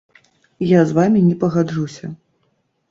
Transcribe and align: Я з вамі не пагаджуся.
Я 0.69 0.79
з 0.93 0.97
вамі 1.01 1.19
не 1.29 1.37
пагаджуся. 1.45 2.13